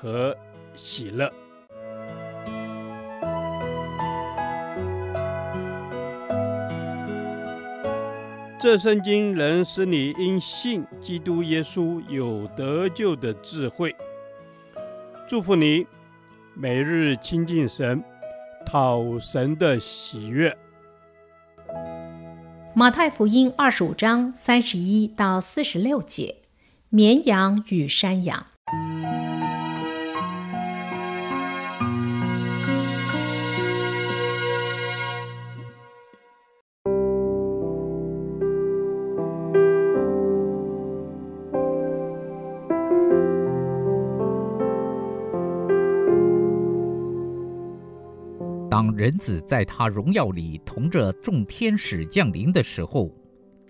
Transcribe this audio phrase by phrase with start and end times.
[0.00, 0.34] 和
[0.74, 1.30] 喜乐。
[8.58, 13.94] 这圣经能使你因信基督耶稣有得救的智慧。
[15.28, 15.86] 祝福你，
[16.54, 18.02] 每日亲近神，
[18.66, 20.56] 讨神的喜悦。
[22.74, 26.36] 马太福音二十五章三十一到四十六节：
[26.90, 28.46] 绵羊与山羊。
[48.80, 53.14] 当人子在他荣耀里同着众天使降临的时候，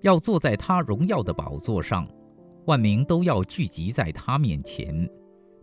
[0.02, 2.06] 要坐在他荣耀的宝座上，
[2.66, 5.10] 万民都要聚集在他面前。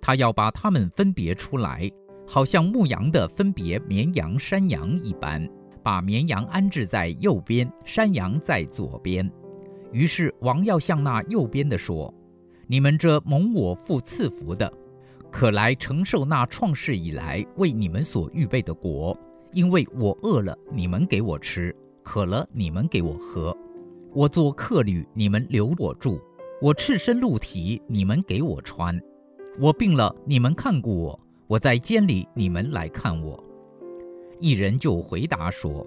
[0.02, 1.90] 他要把他们分别出来，
[2.28, 5.50] 好像牧羊的分别绵羊、山羊一般，
[5.82, 9.32] 把绵羊安置在右边，山羊在左边。
[9.94, 12.14] 于是王要向那右边的说
[12.68, 14.70] ：“你们这蒙我父赐福的，
[15.32, 19.18] 可来承受那创世以来为你们所预备的国。”
[19.54, 21.72] 因为我饿了，你们给我吃；
[22.04, 23.56] 渴了，你们给我喝；
[24.14, 26.20] 我做客旅，你们留我住；
[26.62, 28.96] 我赤身露体，你们给我穿；
[29.60, 33.42] 我病了，你们看顾我；我在监里，你们来看我。
[34.40, 35.86] 一人就回答说：“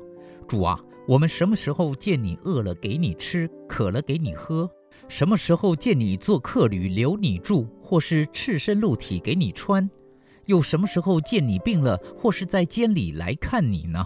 [0.49, 4.69] 主啊，我们什么时候见你饿了给你吃，渴了给你喝？
[5.07, 9.89] 什么时候见你做客旅留你住，或是赤身露体给你穿？”
[10.51, 14.05] 又什么时候见你病了，或是在监里来看你呢？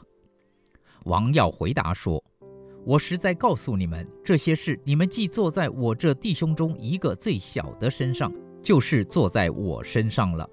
[1.04, 2.22] 王耀回答说
[2.84, 8.30] ：“我实在告诉你们，这些事你们既坐在我这弟兄中一个最小的身上，
[8.62, 10.46] 就是坐在我身上了。”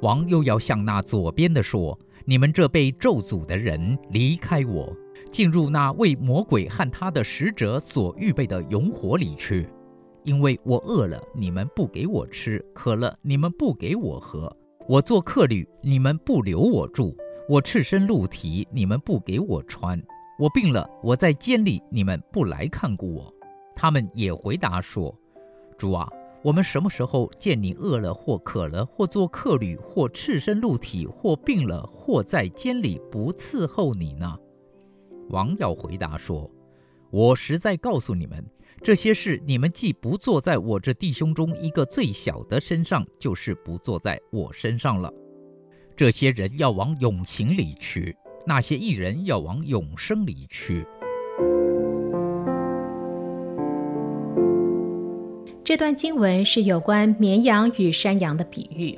[0.00, 4.90] 王又要向那左边的说：“你们这被咒诅的人，离开我，
[5.30, 9.68] 进入那为魔鬼和他的使者所预备的永火里去，
[10.24, 14.50] 因为我饿了，你们不给我吃；渴了，你们不给我喝。”
[14.88, 17.12] 我做客旅，你们不留我住；
[17.48, 19.98] 我赤身露体，你们不给我穿；
[20.38, 23.34] 我病了，我在监里，你们不来看顾我。
[23.74, 25.12] 他们也回答说
[25.76, 26.08] ：“主啊，
[26.40, 34.38] 我们什么时候见你饿了或渴了，或做客旅，或赤身露体，或病了，或在监里不伺候你呢？”
[35.30, 36.48] 王耀回答说
[37.10, 38.44] ：“我实在告诉你们。”
[38.82, 45.12] 这些事你们既不做在我这弟兄中一个最小的身上，就是不做在我身上了。
[45.96, 48.16] 这些人要往永刑里去，
[48.46, 50.86] 那些义人要往永生里去。
[55.64, 58.96] 这段经文是有关绵羊与山羊的比喻。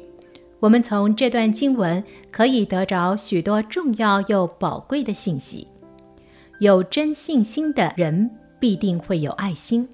[0.61, 5.67] 我们从这段经文可以得着许多重要又宝贵的信息。
[6.61, 9.89] 有真信心的人，必定会有爱心。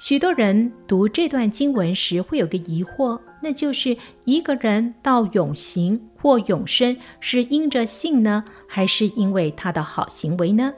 [0.00, 10.72] 许多人读这段经文时会有个疑惑，那就是一个人到永行或永生是因着信呢，还是因为他的好行为呢？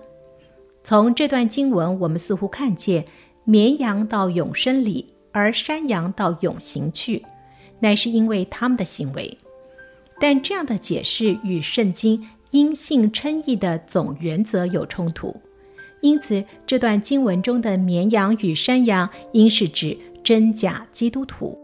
[0.82, 3.04] 从这段经文，我们似乎看见
[3.44, 7.22] 绵羊到永生里，而山羊到永行去，
[7.80, 9.36] 乃是因为他们的行为。
[10.18, 15.34] 但这样的解释与圣经因信称义的总原则有冲突。
[16.00, 21.58] 因此，这段经文中的绵羊与山羊，应是指真假基督徒；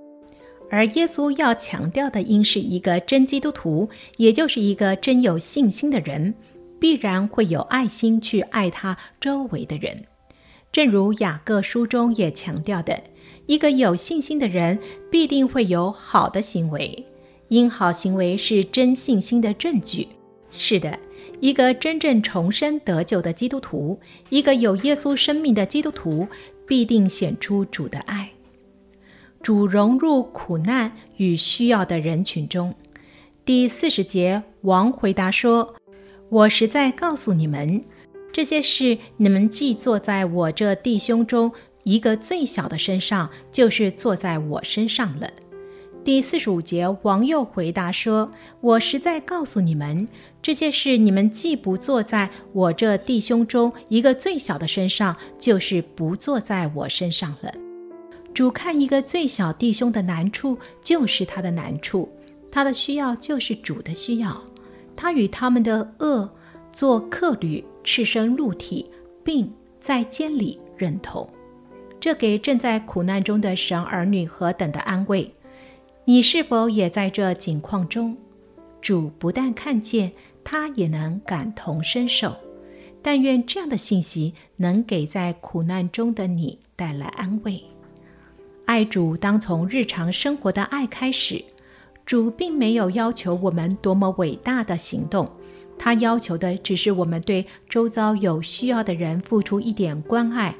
[0.71, 6.35] 而耶稣要强调的，应是一个真基督徒，也就是一个真有信心的人，
[6.79, 10.05] 必然会有爱心去爱他周围的人。
[10.71, 13.03] 正如雅各书中也强调的，
[13.47, 14.79] 一个有信心的人
[15.11, 17.07] 必定会有好的行为，
[17.49, 20.09] 因好行为是真信心的证据。
[20.51, 20.99] 是的。
[21.41, 24.01] 一个真正重生得救的基督徒，
[24.31, 26.27] 一个有耶稣生命的基督徒，
[26.67, 28.31] 必定显出主的爱。
[29.43, 32.75] 主融入苦难与需要的人群中。
[33.45, 35.77] 第四十节，王回答说
[36.31, 37.85] ：“我实在告诉你们，
[38.33, 41.53] 这些事你们既做在我这弟兄中
[41.85, 45.31] 一个最小的身上，就是做在我身上了。”
[46.07, 48.31] 第四十五节，王又回答说
[48.63, 50.07] ：“我实在告诉你们，
[50.41, 57.53] 这些事你们既不做在我这弟兄中一个最小的身上，就是不做在我身上了。
[58.33, 62.09] 主看一个最小弟兄的难处，就是他的难处；
[62.53, 64.41] 他的需要，就是主的需要。
[64.95, 66.31] 他与他们的恶
[66.73, 68.89] 做客旅，赤身露体，
[69.25, 71.29] 并在监里认同。
[71.99, 75.29] 这给正在苦难中的神儿女何等的安慰！”
[76.09, 78.17] 你是否也在这境况中？
[78.81, 80.13] 主不但看见，
[80.45, 82.37] 他也能感同身受。
[83.03, 87.61] 但愿这样的信息能给在苦难中的你带来安慰。
[88.67, 91.45] 爱主当从日常生活的爱开始。
[92.05, 95.29] 主并没有要求我们多么伟大的行动，
[95.77, 100.55] 他要求的只是我们对周遭有需要的人付出一点关爱，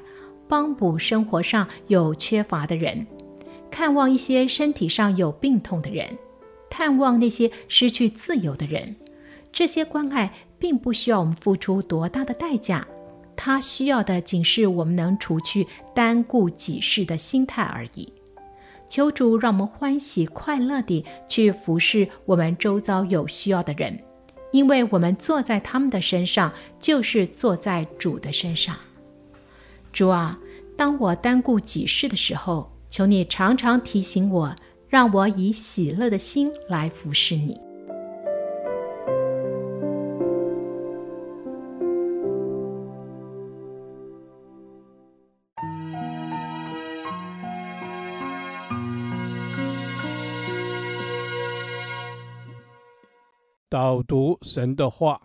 [0.49, 3.07] 帮补生活上有缺乏的人。
[3.71, 6.19] 看望一些身体上有病痛的人，
[6.71, 8.97] 探望那些失去自由的人，
[9.53, 12.87] 这些关爱并不需要我们付出多大的代价，
[13.37, 18.13] 它需要的仅是我们能除去单顾己事的心态而已。
[18.89, 23.99] 求主让我们欢喜快乐地去服侍我们周遭有需要的人，
[24.53, 28.77] 因为我们坐在他们的身上，就是坐在主的身上。
[29.93, 30.39] 主啊，
[30.77, 34.57] 当我单顾己事的时候，求你常常提醒我，
[34.89, 37.61] 让我以喜乐的心来服侍你。
[53.69, 55.21] 导读神的话，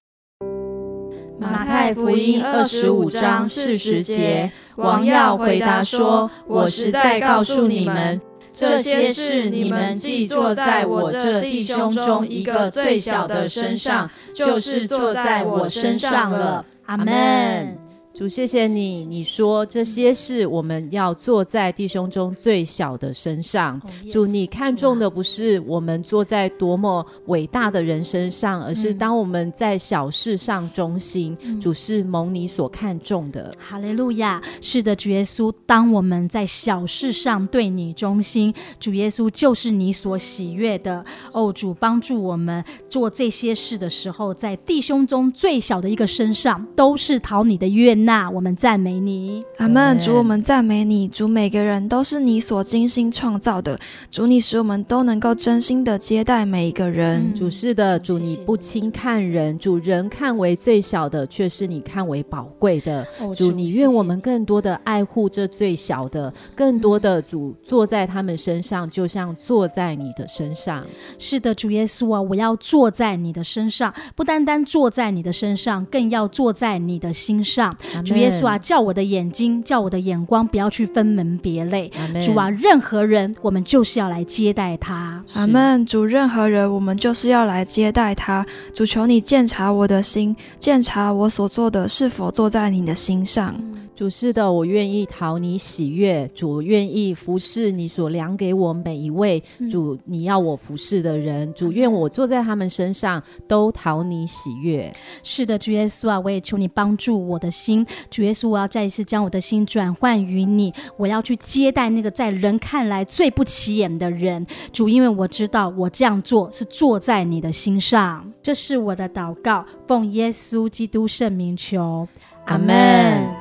[1.71, 4.51] 太福音二十五章四十节。
[4.75, 8.19] 王耀回答说：“我实在告诉你们，
[8.53, 17.77] 这些事你们既做在我这弟兄中一个最小的身上，就是做在我身上了。”阿门。
[18.13, 19.05] 主，谢谢你。
[19.05, 23.81] 你说这些事我们要做在弟兄中最小的身上。
[24.11, 31.37] 主，你看重的不是我们坐在多么伟大的人身上，而是当我们在小事上忠心。
[31.59, 33.49] 主是蒙你所看重的。
[33.57, 34.41] 哈利路亚！
[34.59, 41.03] 是的，主耶稣，当我们在小事上对你忠心，主耶稣就是你所喜悦的。
[41.31, 47.67] 哦，主帮助我们做这些事的时候，在弟兄中最小的一个身上，都是讨你的
[48.05, 49.99] 那我们赞美你，阿门。
[49.99, 51.07] 主，我们赞美你。
[51.07, 53.79] 主，每个人都是你所精心创造的。
[54.09, 57.33] 主，你使我们都能够真心的接待每一个人。
[57.35, 63.05] 主是的，主你不轻看人，主人看为最小的，却是你看为宝贵的。
[63.35, 70.85] 主，你愿我们更多的爱护这最小的，更多的主坐在他们身上，就像坐在你的身上。
[71.19, 77.75] 是的，主耶稣啊，我要坐在你的身上，不单单坐在你的身上，更要坐在你的心上。
[78.05, 81.91] 主耶稣啊，叫我的眼睛，叫我的眼光，不要去分门别类。
[82.21, 85.23] 主啊，任何人，我们就是要来接待他。
[85.33, 85.85] 阿门。
[85.85, 88.45] 主，任何人，我们就是要来接待他。
[88.73, 93.55] 主，求你鉴察我的心，鉴察我所做的是否坐在你的心上。
[94.01, 96.27] 主是的，我愿意讨你喜悦。
[96.29, 99.39] 主愿意服侍你所量给我每一位
[99.69, 101.53] 主你要我服侍的人。
[101.53, 104.91] 主愿我坐在他们身上都讨你喜悦。
[105.21, 107.85] 是的，主耶稣啊，我也求你帮助我的心。
[108.09, 110.73] 主耶稣，我要再一次将我的心转换于你。
[110.97, 114.43] 我要去接待那个在人看来最不起眼的人。
[114.73, 118.27] 主，因为我知道我这样做是坐在你的心上。
[118.41, 122.07] 这是我的祷告，奉耶稣基督圣名求，
[122.45, 123.40] 阿门。